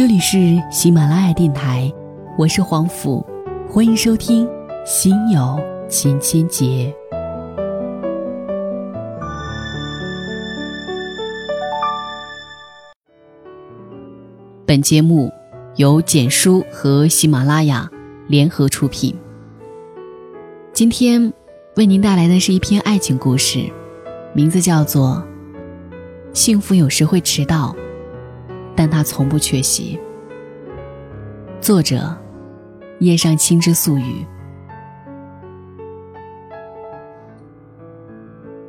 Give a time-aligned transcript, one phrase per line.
[0.00, 1.92] 这里是喜马拉雅电台，
[2.38, 3.22] 我是黄甫，
[3.68, 4.46] 欢迎收听
[4.86, 5.60] 《心有
[5.90, 6.64] 千千结》。
[14.64, 15.30] 本节目
[15.76, 17.86] 由简书和喜马拉雅
[18.26, 19.14] 联合出品。
[20.72, 21.30] 今天
[21.76, 23.70] 为您带来的是一篇爱情故事，
[24.32, 25.22] 名字叫做
[26.34, 27.76] 《幸福有时会迟到》。
[28.76, 29.98] 但他从不缺席。
[31.60, 32.16] 作者：
[33.00, 34.26] 叶上清之素语。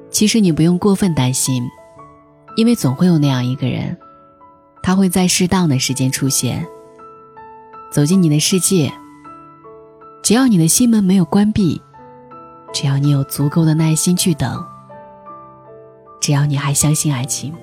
[0.10, 1.68] 其实你不用过分担心，
[2.55, 3.98] 因为总会有那样一个人，
[4.84, 6.68] 他会在适当的时间出现，
[7.91, 8.91] 走进你的世界。
[10.22, 11.82] 只要你的心门没有关闭，
[12.74, 14.63] 只要你有足够的耐心去等，
[16.20, 17.54] 只要你还相信爱情。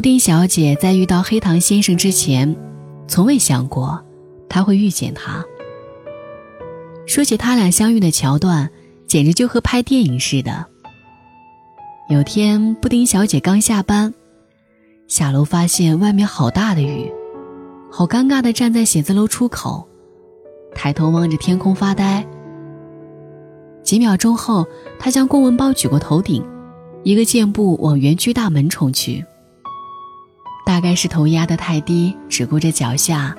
[0.00, 2.56] 布丁小姐在遇到黑糖先生之前，
[3.06, 4.02] 从未想过
[4.48, 5.44] 他会遇见他。
[7.06, 8.70] 说起他俩相遇的桥段，
[9.06, 10.64] 简直就和拍电影似的。
[12.08, 14.14] 有天，布丁小姐刚下班，
[15.06, 17.12] 下楼发现外面好大的雨，
[17.90, 19.86] 好尴尬的站在写字楼出口，
[20.74, 22.26] 抬头望着天空发呆。
[23.82, 24.66] 几秒钟后，
[24.98, 26.42] 她将公文包举过头顶，
[27.02, 29.22] 一个箭步往园区大门冲去。
[30.70, 33.36] 大概是头压得太低，只顾着脚下，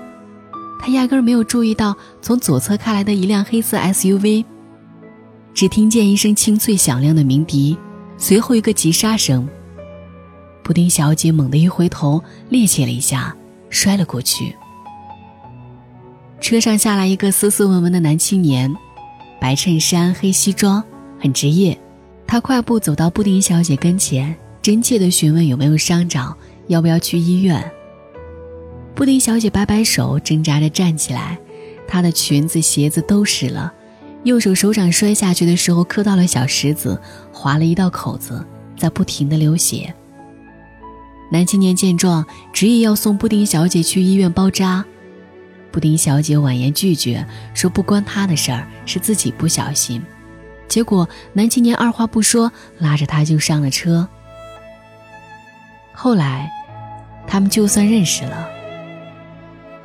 [0.82, 4.44] 他压根没有注意到从左侧开来的一辆黑色 SUV。
[5.54, 7.78] 只听见一声清脆响亮的鸣笛，
[8.18, 9.48] 随后一个急刹声。
[10.62, 13.34] 布丁小姐猛地一回头，趔趄了一下，
[13.70, 14.54] 摔了过去。
[16.42, 18.76] 车上下来一个斯斯文文的男青年，
[19.40, 20.84] 白衬衫、黑西装，
[21.18, 21.80] 很职业。
[22.28, 26.36] 他快步走到布丁小姐跟前，真切地询问有没有伤着。
[26.72, 27.72] 要不要去医院？
[28.96, 31.38] 布丁小姐摆摆手，挣扎着站起来。
[31.86, 33.74] 她的裙子、鞋子都湿了，
[34.24, 36.98] 右手手掌摔下去的时候磕到了小石子，
[37.34, 38.46] 划了一道口子，
[38.78, 39.94] 在不停的流血。
[41.30, 44.86] 男青年见状，执意要送布丁小姐去医院包扎。
[45.72, 50.02] 布丁小姐婉言拒绝，说不关她的事儿，是自己不小心。
[50.70, 52.50] 结果男青年二话不说，
[52.80, 54.08] 拉着她就上了车。
[55.92, 56.50] 后来。
[57.28, 58.50] 他们就算认识了。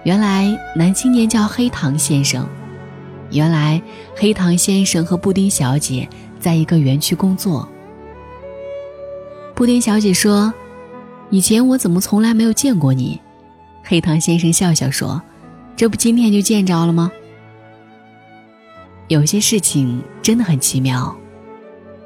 [0.04, 2.46] 原来男青年叫黑糖先生，
[3.30, 3.80] 原来
[4.14, 6.08] 黑糖先生和布丁小姐
[6.38, 7.68] 在一个园区工作。
[9.54, 10.52] 布丁小姐说
[11.30, 13.20] ：“以前我怎么从来没有见过你？”
[13.82, 15.22] 黑糖先生笑笑说
[15.76, 17.10] ：“这不今天就见着了吗？”
[19.08, 21.16] 有些事情真的很奇妙。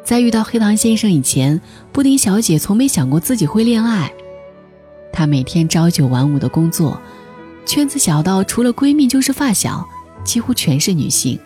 [0.05, 1.61] 在遇到黑糖先生以前，
[1.93, 4.13] 布丁小姐从没想过自己会恋爱。
[5.13, 7.01] 她每天朝九晚五的工作，
[7.67, 9.87] 圈子小到除了闺蜜就是发小，
[10.25, 11.39] 几乎全是女性。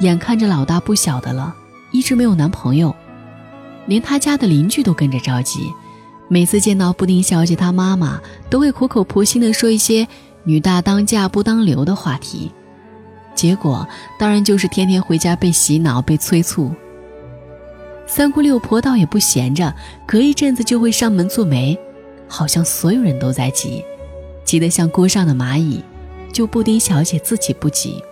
[0.00, 1.54] 眼看着老大不小的了，
[1.92, 2.94] 一直没有男朋友，
[3.86, 5.70] 连她家的邻居都跟着着急。
[6.28, 10.08] 每次见到布丁小姐，她妈妈都会苦口婆心地说一些
[10.44, 12.50] “女大当嫁不当留”的话题，
[13.34, 13.86] 结果
[14.18, 16.74] 当然就是天天回家被洗脑、被催促。
[18.06, 19.72] 三姑六婆倒也不闲着，
[20.06, 21.78] 隔一阵子就会上门做媒。
[22.32, 23.84] 好像所有人都在急，
[24.42, 25.84] 急得像锅上的蚂蚁，
[26.32, 28.02] 就布丁小姐自己不急。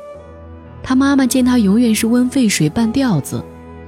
[0.82, 3.42] 她妈妈见她永远是温沸水半吊子，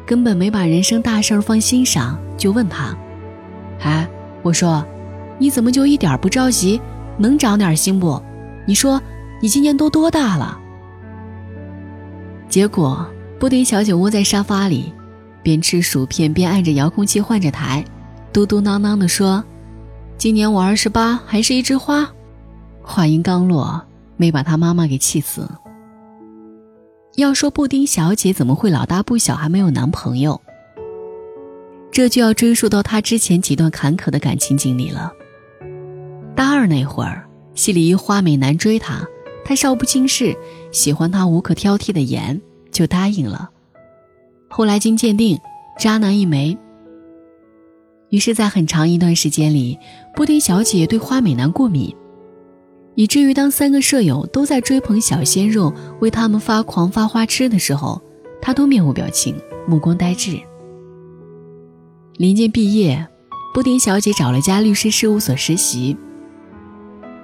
[0.07, 2.97] 根本没把人生大事儿放心上，就问她
[3.85, 4.09] ：“哎，
[4.41, 4.83] 我说，
[5.39, 6.81] 你怎么就一点不着急？
[7.19, 8.19] 能长点心不？
[8.67, 8.99] 你说，
[9.43, 10.59] 你今年都多大了？”
[12.49, 13.07] 结果，
[13.39, 14.95] 布丁小姐窝在沙发里，
[15.43, 17.85] 边吃薯片边按着遥控器换着台，
[18.33, 19.45] 嘟嘟囔囔地说。
[20.23, 22.09] 今年我二十八，还是一枝花。
[22.81, 23.85] 话音刚落，
[24.17, 25.51] 没把他妈妈给气死。
[27.17, 30.41] 要说布丁小姐怎么会老大不小还没有男朋友，
[31.91, 35.13] 这就要追溯到她之前几段坎坷的感情经历了。
[36.37, 39.05] 大二那会儿，系里一花美男追她，
[39.45, 40.37] 她少不经事，
[40.71, 42.41] 喜欢他无可挑剔的颜，
[42.71, 43.51] 就答应了。
[44.49, 45.37] 后来经鉴定，
[45.81, 46.57] 渣男一枚。
[48.13, 49.79] 于是，在很长一段时间里，
[50.15, 51.97] 布丁小姐对花美男过敏，
[52.95, 57.99] 以至于当三个舍友都在追捧小鲜肉，为他们发狂发花痴的时候，
[58.43, 59.35] 她都面无表情，
[59.67, 60.39] 目光呆滞。
[62.19, 63.09] 临近毕业，
[63.55, 65.97] 布丁小姐找了家律师事务所实习。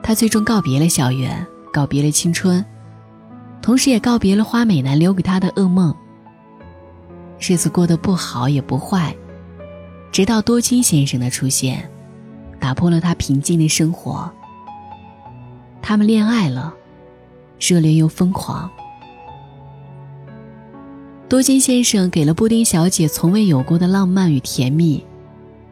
[0.02, 2.64] 她最终告别了校园，告别了青春，
[3.60, 5.94] 同时也告别了花美男留给她的噩梦。
[7.38, 9.14] 日子过得不好也不坏，
[10.18, 11.88] 直到多金先生的出现，
[12.58, 14.28] 打破了他平静的生活。
[15.80, 16.74] 他们恋爱了，
[17.60, 18.68] 热烈又疯狂。
[21.28, 25.00] 多金先生给了布丁小姐从未有过的浪漫与甜蜜，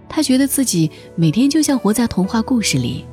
[0.08, 3.04] 他觉得自己每天就像活在童话故事里。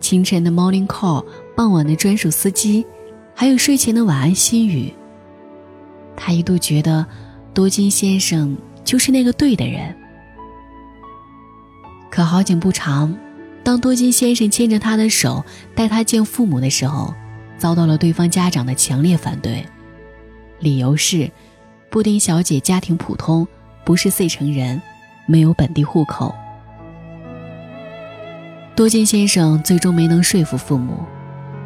[0.00, 1.22] 清晨的 morning call，
[1.54, 2.86] 傍晚的专属司机，
[3.34, 4.90] 还有睡前的晚安心语。
[6.16, 7.04] 他一度觉得
[7.52, 9.94] 多金先生就是那个对的人。
[12.10, 13.16] 可好景不长，
[13.64, 15.44] 当多金先生牵着他的手
[15.74, 17.14] 带他见父母的时候，
[17.56, 19.64] 遭到了对方家长的强烈反对。
[20.58, 21.30] 理由是，
[21.90, 23.46] 布丁小姐家庭普通，
[23.84, 24.80] 不是 C 城人，
[25.26, 26.34] 没有本地户口。
[28.74, 31.04] 多金先生最终没能说服父母，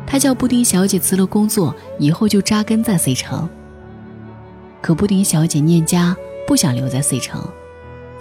[0.07, 3.49] 他叫布丁小姐辞了工作，以后就扎根在 C 城。
[4.81, 6.17] 可布丁小姐念家，
[6.47, 7.47] 不想留在 C 城，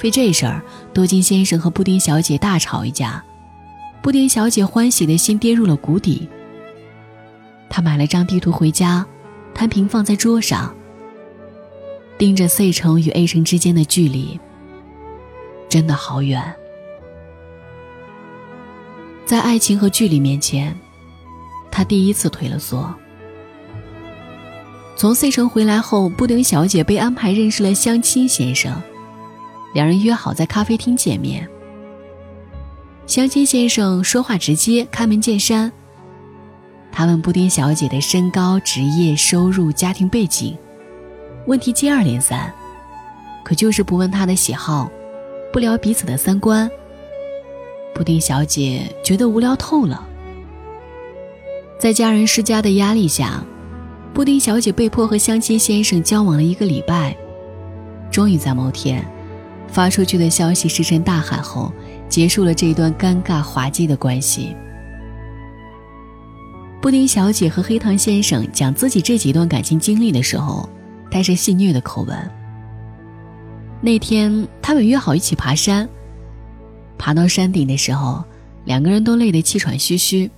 [0.03, 0.61] 为这事儿，
[0.93, 3.23] 多金先生和布丁小姐大吵一架，
[4.01, 6.27] 布丁小姐欢喜的心跌入了谷底。
[7.69, 9.05] 他买了张地图回家。
[9.57, 10.75] 摊平放在桌上，
[12.17, 14.37] 盯着 C 城与 A 城之间的距离，
[15.69, 16.53] 真的好远。
[19.25, 20.77] 在爱情和距离面前，
[21.71, 22.93] 他第一次退了缩。
[24.97, 28.81] 从 C 城回来后，布丁小姐被安排认识了相亲先生，
[29.73, 31.47] 两人约好在咖啡厅见面。
[33.05, 35.71] 相亲先生说话直接，开门见山。
[36.93, 40.57] 他问布丁小姐的身高、职业、收入、家庭背景，
[41.45, 42.51] 问题接二连三，
[43.43, 44.89] 可就是不问她的喜好，
[45.51, 46.71] 不聊彼此的三观。
[47.93, 50.07] 布丁小姐觉得无聊透了。
[51.77, 53.43] 在家人施加的压力下，
[54.15, 57.13] 布丁小姐被迫和相亲先生交往了一个礼拜，
[58.09, 59.05] 终于在某天，
[59.67, 61.69] 发出去的消息石沉大海后，
[62.07, 64.55] 结束了这一段尴尬滑稽的关系。
[66.81, 70.69] 布丁小姐和黑糖先生讲自己这几段感情经历的时候，
[71.11, 72.17] 带着戏谑的口吻。
[73.81, 75.89] 那天他们约好一起爬山，
[76.97, 78.23] 爬到山顶的时候，
[78.63, 80.31] 两个人都累得气喘吁吁。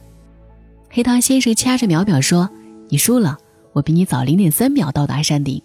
[0.89, 2.49] 黑糖先生掐着秒表说
[2.89, 3.37] ：“你输了，
[3.77, 5.61] 我比你早零点三秒到达山顶。”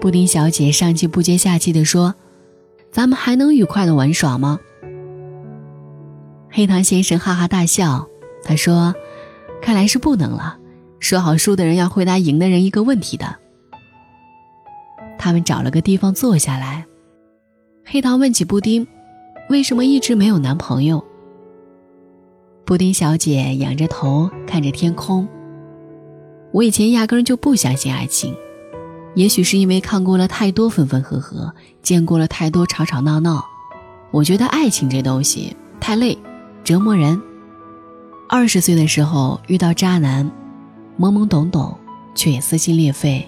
[0.00, 2.14] 布丁小姐上气不接下气地说
[2.92, 4.60] ：“咱们还能愉快的玩耍吗？”
[6.48, 8.08] 黑糖先生哈哈大笑，
[8.42, 8.94] 他说。
[9.60, 10.56] 看来是不能了。
[11.00, 13.36] 说好输的人要回答赢的人一个问题的。
[15.18, 16.86] 他们找了个地方坐下来。
[17.84, 18.86] 黑糖问起布丁
[19.50, 21.04] ：“为什么一直没有男朋友？”
[22.64, 25.26] 布丁小姐仰着头看着天空。
[26.50, 28.34] 我以前压根就不相信爱情，
[29.14, 31.52] 也许是因为看过了太多分分合合，
[31.82, 33.44] 见过了太多吵吵闹闹。
[34.10, 36.16] 我觉得爱情这东西太累，
[36.64, 37.20] 折磨人。
[38.28, 40.30] 二十岁的时候遇到渣男，
[40.98, 41.76] 懵懵懂懂，
[42.14, 43.26] 却也撕心裂肺。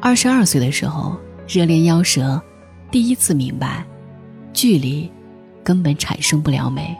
[0.00, 1.16] 二十二岁的时候
[1.48, 2.40] 热恋夭折，
[2.90, 3.86] 第一次明白，
[4.52, 5.10] 距离
[5.64, 6.94] 根本产生不了美。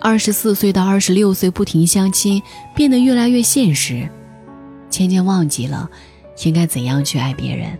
[0.00, 2.42] 二十四岁到二十六岁不停相亲，
[2.74, 4.08] 变得越来越现实，
[4.88, 5.90] 渐渐忘记了
[6.44, 7.76] 应该怎样去爱别人。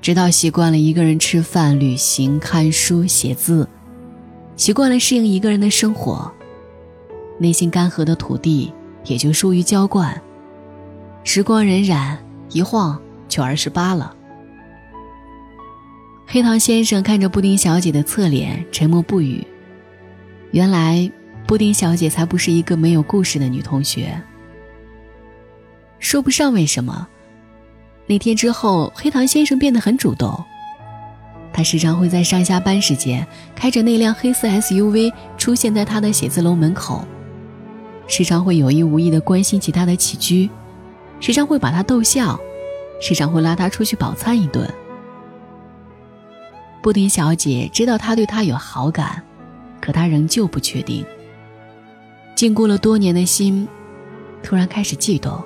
[0.00, 3.68] 直到习惯了一个人吃饭、旅行、看书、写字。
[4.56, 6.30] 习惯了适应一个人的生活，
[7.38, 8.72] 内心干涸的土地
[9.04, 10.20] 也就疏于浇灌。
[11.24, 12.16] 时光荏苒，
[12.50, 14.14] 一晃就二十八了。
[16.26, 19.44] 黑糖先生看着布丁小姐的侧脸，沉默不语。
[20.52, 21.10] 原来，
[21.46, 24.20] 布丁小姐才不是一个没有故事的女同学。
[25.98, 27.08] 说不上为什么，
[28.06, 30.44] 那天之后，黑糖先生变得很主动。
[31.54, 37.02] 他时常会在上下班时间开着那辆黑色 SUV 出现在他的写字楼门口，
[38.06, 40.50] 时常会有意无意地关心起他的起居，
[41.18, 42.38] 时常会把他逗笑，
[43.00, 44.68] 时常会拉他出去饱餐一顿。
[46.82, 49.22] 布丁小姐知道他对她有好感，
[49.82, 51.04] 可他仍旧不确定。
[52.34, 53.68] 禁锢了多年的心，
[54.42, 55.44] 突然开始悸动，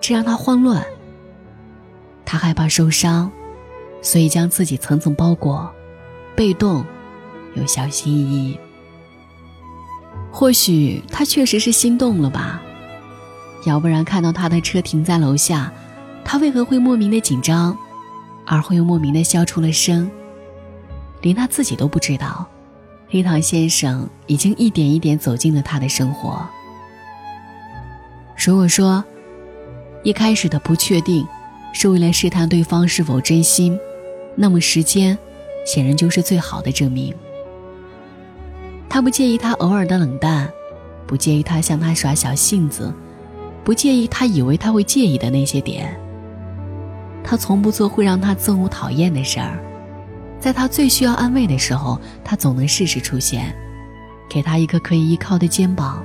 [0.00, 0.84] 这让他慌乱。
[2.24, 3.30] 他害怕受伤。
[4.02, 5.68] 所以将自己层层包裹，
[6.36, 6.84] 被动
[7.54, 8.56] 又小心翼翼。
[10.30, 12.62] 或许他确实是心动了吧？
[13.64, 15.72] 要不然看到他的车停在楼下，
[16.24, 17.76] 他为何会莫名的紧张，
[18.44, 20.08] 而后又莫名的笑出了声，
[21.20, 22.46] 连他自己都不知道，
[23.16, 26.46] 黑糖先生已经一点一点走进了他的生活。
[28.36, 29.02] 如果说，
[30.02, 31.26] 一开始的不确定
[31.72, 33.80] 是为了试探对方是否真心，
[34.34, 35.16] 那么时间
[35.64, 37.14] 显然就是最好的证明。
[38.86, 40.46] 他不介意他偶尔的冷淡，
[41.06, 42.92] 不介意他向他耍小性子，
[43.64, 45.98] 不介意他以为他会介意的那些点。
[47.24, 49.58] 他从不做会让他憎恶讨厌的事儿，
[50.38, 53.54] 在他最需要安慰的时候，他总能适时出现，
[54.28, 56.04] 给他一个可以依靠的肩膀。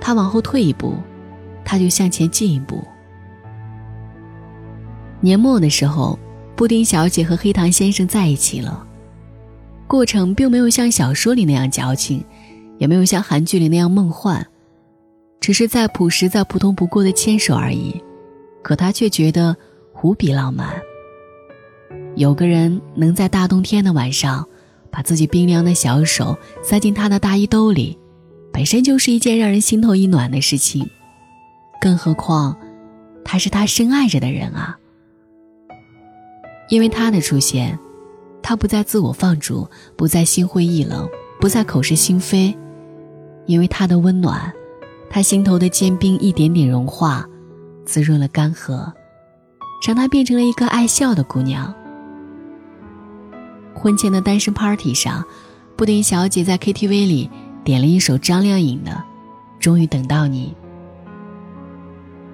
[0.00, 0.94] 他往后退一步，
[1.64, 2.82] 他就向前进一步。
[5.20, 6.18] 年末的时候，
[6.54, 8.86] 布丁小姐和黑糖先生在一起了，
[9.86, 12.24] 过程并没有像小说里那样矫情，
[12.78, 14.46] 也没有像韩剧里那样梦幻，
[15.40, 18.00] 只是再朴实、再普通不过的牵手而已。
[18.62, 19.56] 可他却觉得。
[20.02, 20.68] 无比浪漫。
[22.16, 24.44] 有个人能在大冬天的晚上，
[24.90, 27.96] 把自己冰凉的小手塞进他的大衣兜里，
[28.50, 30.88] 本身就是一件让人心头一暖的事情。
[31.78, 32.56] 更何况，
[33.22, 34.78] 他是他深爱着的人啊。
[36.70, 37.78] 因为他的出现，
[38.42, 41.06] 他不再自我放逐，不再心灰意冷，
[41.38, 42.56] 不再口是心非。
[43.44, 44.50] 因为他的温暖，
[45.10, 47.28] 他心头的坚冰一点点融化，
[47.84, 48.90] 滋润了干涸。
[49.86, 51.72] 让他变成了一个爱笑的姑娘。
[53.78, 55.22] 婚前的单身 party 上，
[55.76, 57.30] 布丁小姐在 KTV 里
[57.62, 58.90] 点了一首张靓颖的
[59.60, 60.56] 《终于等到你》，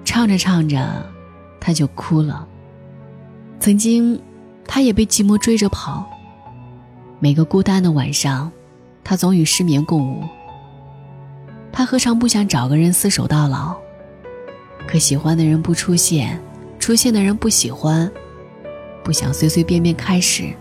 [0.05, 1.05] 唱着唱着，
[1.59, 2.47] 她就哭了。
[3.59, 4.17] 曾经，
[4.65, 6.09] 她也被寂寞追着跑。
[7.19, 8.49] 每个孤单的晚上，
[9.03, 10.23] 她总与失眠共舞。
[11.73, 13.75] 她何尝不想找个人厮守到老？
[14.87, 16.39] 可喜欢的人不出现。
[16.79, 18.11] 出现的人不喜欢，
[19.05, 20.53] 不想随随便便开始，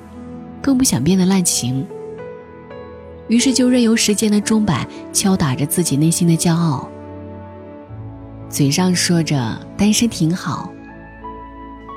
[0.62, 1.86] 更不想变得滥情。
[3.28, 6.88] 于是就任由时间的钟摆敲打着自己内心的骄傲，
[8.48, 10.70] 嘴上说着单身挺好，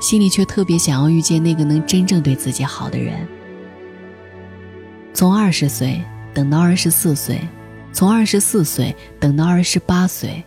[0.01, 3.27] 心里却特别想要遇见那个能真正对自己好的人。
[5.13, 6.01] 从二十岁
[6.34, 7.39] 等到二十四岁，
[7.91, 10.43] 从二十四岁等到二十八岁，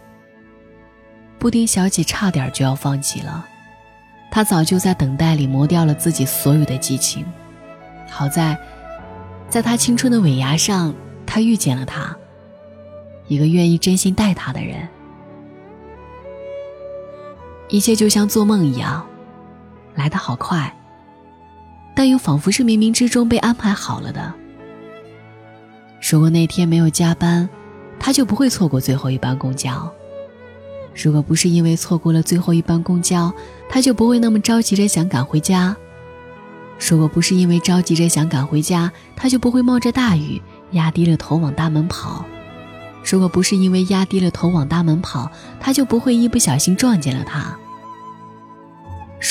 [1.39, 3.47] 布丁小姐差点就要放弃了。
[4.31, 7.25] 她早就在等待里磨掉了自己所有的激情，
[8.09, 8.59] 好在，
[9.49, 12.17] 在他青春的尾牙上，他遇见了他，
[13.27, 14.89] 一个愿意真心待他的人。
[17.69, 19.07] 一切就像做梦一样，
[19.95, 20.75] 来得好快，
[21.95, 24.33] 但又仿佛是冥冥之中被安排好了的。
[26.11, 27.49] 如果那天没有加班，
[28.01, 29.93] 他就不会错过最后一班公交。
[30.95, 33.33] 如果不是因为错过了最后一班公交，
[33.69, 35.77] 他就不会那么着急着想赶回家。
[36.79, 40.41] 如果不是因为着急着想赶回家，他就不会冒着大雨
[40.73, 42.25] 压低了头往大门跑。
[43.05, 47.57] 如果不是因为压低了头往大门跑，他就不会一不小心撞见了他。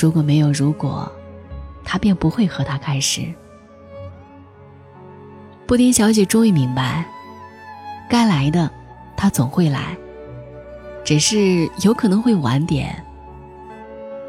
[0.02, 1.12] 如果没有如果，
[1.84, 3.22] 他便不会和他开始。
[5.66, 7.06] 布丁小姐终于明白，
[8.10, 8.70] 该来的，
[9.16, 9.96] 他总会来。
[11.04, 13.02] 只是有可能会晚点，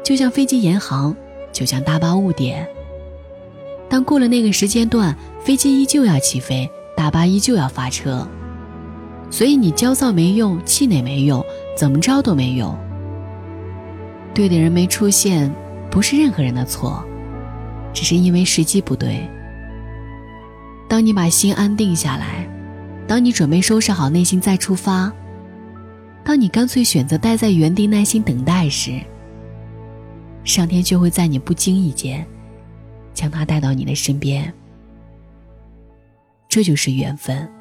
[0.03, 1.15] 就像飞机延航，
[1.51, 2.67] 就像大巴误点。
[3.89, 8.27] 但过了那个时间段，飞机依旧要起飞，大巴依旧要发车。
[9.31, 11.43] 所以你焦躁没用，气馁没用，
[11.75, 12.77] 怎么着都没用。
[14.33, 15.53] 对的人没出现，
[15.89, 17.03] 不是任何人的错，
[17.93, 19.27] 只是因为时机不对。
[20.87, 22.47] 当你把心安定下来，
[23.07, 25.11] 当你准备收拾好内心再出发。
[26.23, 28.99] 当你干脆选择待在原地耐心等待时，
[30.43, 32.25] 上天就会在你不经意间，
[33.19, 34.53] 将他带到你的身边。
[36.47, 37.51] 这就是缘分。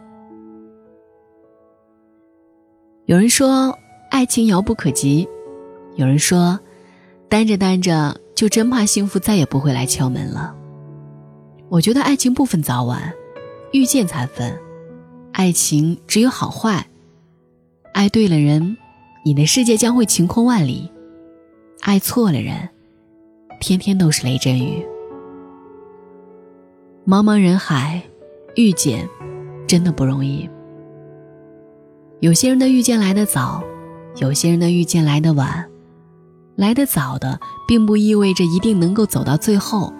[3.07, 3.77] 有人说
[4.09, 5.29] 爱情遥不可及，
[5.97, 6.61] 有人说，
[7.29, 10.55] 单着单着就真怕幸福再也不会来敲门了。
[11.69, 13.12] 我觉得爱情不分早晚，
[13.73, 14.57] 遇见才分，
[15.33, 16.87] 爱情只有好坏。
[17.93, 18.77] 爱对了人，
[19.25, 20.88] 你的世界将会晴空万里；
[21.81, 22.69] 爱错了人，
[23.59, 24.87] 天天都是雷阵雨。
[27.09, 28.03] 茫茫人海，
[28.55, 29.09] 遇见
[29.67, 30.47] 真的不容易。
[32.21, 33.65] 有些人的遇见来得早，
[34.17, 35.67] 有些人的遇见来得晚。
[36.55, 39.91] 来得早的，并不意味着一定能够走到最后；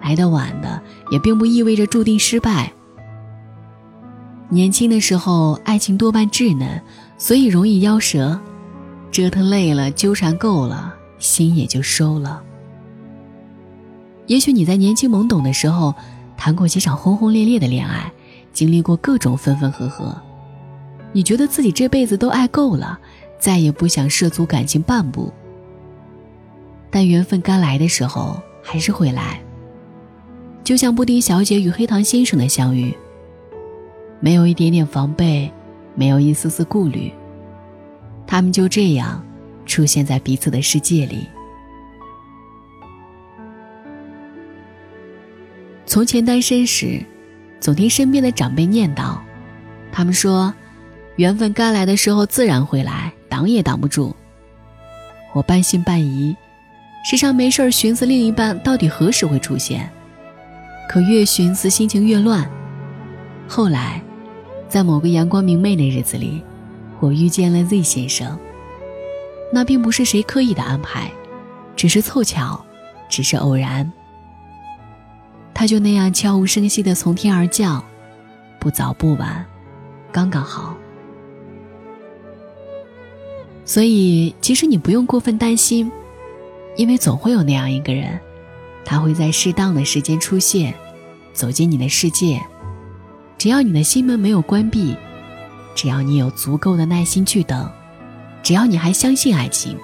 [0.00, 2.72] 来得晚的，也并不意味着注定失败。
[4.48, 6.80] 年轻的时候，爱情多半稚嫩。
[7.18, 8.38] 所以容易夭折，
[9.10, 12.40] 折腾累了，纠缠够了，心也就收了。
[14.28, 15.92] 也许你在年轻懵懂的时候，
[16.36, 18.12] 谈过几场轰轰烈烈的恋爱，
[18.52, 20.14] 经历过各种分分合合，
[21.12, 22.98] 你觉得自己这辈子都爱够了，
[23.38, 25.32] 再也不想涉足感情半步。
[26.90, 29.40] 但缘分该来的时候还是会来。
[30.62, 32.92] 就像布丁小姐与黑糖先生的相遇，
[34.20, 35.50] 没有一点点防备，
[35.94, 37.12] 没有一丝丝顾虑，
[38.26, 39.24] 他们就这样
[39.64, 41.26] 出现在彼此的世界里。
[45.86, 47.00] 从前单身时，
[47.60, 49.16] 总听身边的长辈念叨，
[49.92, 50.52] 他们说，
[51.14, 54.14] 缘分该来的时候自然会来，挡也挡不住。
[55.32, 56.36] 我半信半疑，
[57.08, 59.88] 时常没事儿寻思另一半到底何时会出现。
[60.88, 62.50] 可越寻思，心情越乱。
[63.46, 64.02] 后来，
[64.68, 66.42] 在某个阳光明媚的日子里，
[66.98, 68.36] 我遇见了 Z 先生。
[69.52, 71.10] 那并不是谁刻意的安排，
[71.76, 72.64] 只是凑巧，
[73.08, 73.90] 只是偶然。
[75.58, 77.82] 他就那样悄无声息的从天而降，
[78.58, 79.42] 不早不晚，
[80.12, 80.76] 刚刚好。
[83.64, 85.90] 所以，其实你不用过分担心，
[86.76, 88.20] 因为总会有那样一个人。
[88.84, 90.74] 他会在适当的时间出现，
[91.32, 92.38] 走进你的世界。
[93.38, 94.94] 只要你的心门没有关闭，
[95.74, 97.66] 只要你有足够的耐心去等，
[98.42, 99.74] 只要你还相信爱情。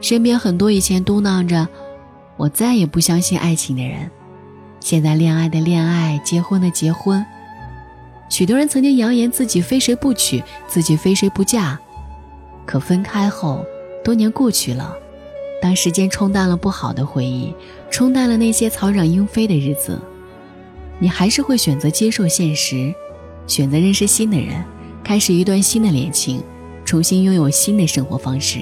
[0.00, 1.66] 身边很多以前嘟囔着
[2.36, 4.10] “我再也不相信爱情”的人，
[4.80, 7.24] 现在恋爱的恋爱，结婚的结婚。
[8.28, 11.78] 许多人曾经扬言自己非谁不娶，自己非谁不嫁，
[12.66, 13.64] 可分开后，
[14.02, 14.96] 多年过去了。
[15.62, 17.54] 当时间冲淡了不好的回忆，
[17.90, 20.00] 冲淡了那些草长莺飞的日子，
[20.98, 22.92] 你还是会选择接受现实，
[23.46, 24.62] 选择认识新的人，
[25.02, 26.42] 开始一段新的恋情，
[26.84, 28.60] 重新拥有新的生活方式。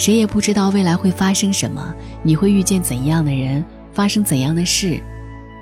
[0.00, 4.98] 谁也不知道未来会发生什么，你会遇见怎样的人，发生怎样的事，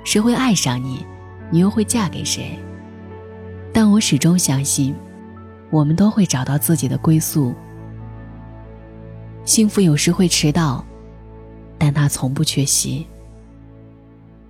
[0.05, 1.05] 谁会爱上你，
[1.51, 2.57] 你又会嫁给谁？
[3.73, 4.95] 但我始终相信，
[5.69, 7.53] 我们都会找到自己的归宿。
[9.43, 10.85] 幸福有时会迟到，
[11.77, 13.05] 但它从不缺席。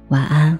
[0.09, 0.59] 晚安。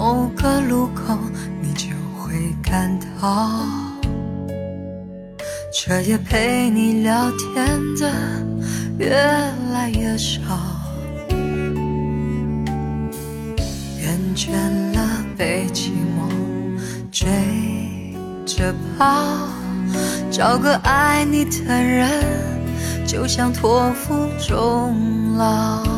[0.00, 1.18] 某个路口，
[1.60, 3.50] 你就会感到，
[5.74, 7.66] 彻夜陪你聊天
[7.98, 8.08] 的
[8.96, 9.10] 越
[9.72, 10.38] 来越少，
[14.00, 14.52] 厌倦
[14.94, 16.30] 了被寂寞
[17.10, 17.26] 追
[18.46, 19.48] 着跑，
[20.30, 22.08] 找个爱你的人，
[23.04, 25.97] 就像托付终老。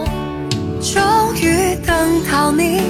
[2.01, 2.81] 等到你，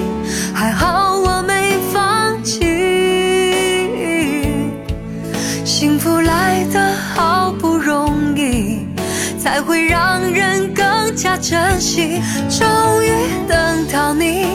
[0.53, 2.61] 还好我没放弃。
[5.65, 8.87] 幸福来得好不容易，
[9.37, 12.21] 才会让人更加珍惜。
[12.49, 12.65] 终
[13.03, 13.11] 于
[13.49, 14.45] 等到你，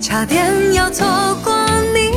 [0.00, 1.06] 差点要错
[1.44, 1.54] 过
[1.92, 2.10] 你，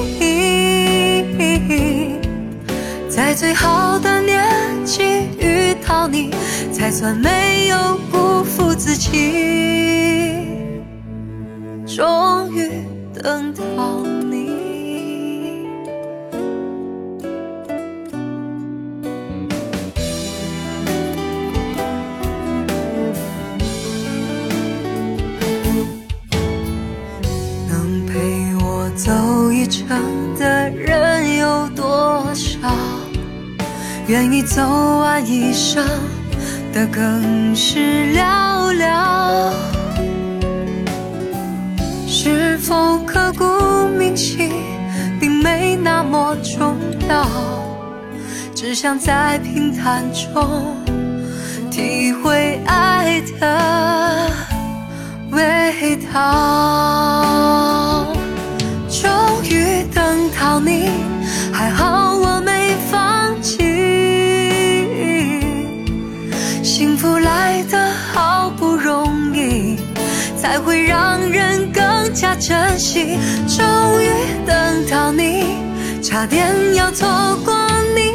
[3.10, 4.42] 在最好的年
[4.86, 5.04] 纪
[5.38, 6.34] 遇到你，
[6.72, 10.61] 才算没有辜负自己。
[12.02, 12.68] 终于
[13.14, 15.68] 等到你
[27.70, 29.86] 能陪我走一程
[30.40, 32.58] 的人有多少？
[34.08, 35.86] 愿意走完一生
[36.74, 37.78] 的更是
[38.16, 39.52] 寥寥。
[42.24, 43.44] 是否刻骨
[43.98, 44.52] 铭心，
[45.20, 46.78] 并没那么重
[47.10, 47.28] 要，
[48.54, 50.78] 只想在平淡中
[51.72, 54.32] 体会爱的
[55.32, 58.06] 味道。
[58.88, 59.10] 终
[59.50, 60.92] 于等到你，
[61.52, 63.58] 还好我没放弃。
[66.62, 69.80] 幸福来得好不容易，
[70.40, 71.61] 才会让人
[72.22, 73.18] 加珍惜。
[73.48, 73.66] 终
[74.00, 74.12] 于
[74.46, 75.56] 等到你，
[76.04, 77.10] 差点要错
[77.44, 77.52] 过
[77.96, 78.14] 你，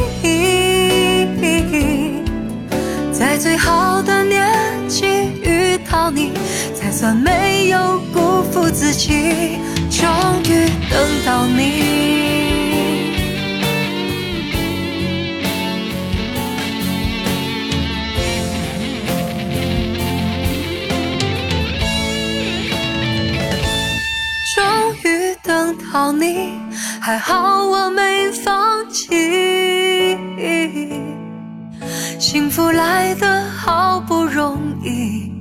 [3.13, 4.49] 在最好的年
[4.87, 5.07] 纪
[5.43, 6.31] 遇到你，
[6.73, 9.59] 才算没有辜负自己。
[9.91, 10.09] 终
[10.45, 12.36] 于等到你。
[25.97, 26.51] 等到你，
[27.01, 29.09] 还好我没放弃。
[32.19, 35.33] 幸福来得好不容易，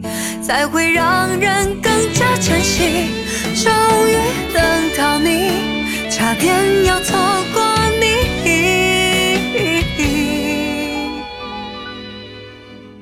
[0.41, 3.09] 才会让人更加珍惜。
[3.53, 3.69] 终
[4.07, 4.15] 于
[4.53, 4.63] 等
[4.97, 5.51] 到你，
[6.09, 7.17] 差点要错
[7.53, 7.61] 过
[7.99, 8.05] 你，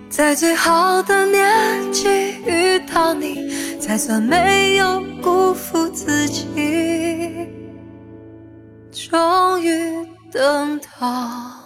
[0.09, 1.47] 在最好的年
[1.91, 2.09] 纪
[2.47, 6.47] 遇到你，才算没有辜负自己。
[9.13, 11.62] 终于等到。